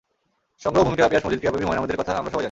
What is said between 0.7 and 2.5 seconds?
ও ভূমিকা পিয়াস মজিদ ক্রীড়াপ্রেমী হুমায়ূন আহমেদের কথা আমরা সবাই জানি।